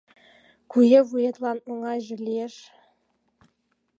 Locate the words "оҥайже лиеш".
1.69-2.55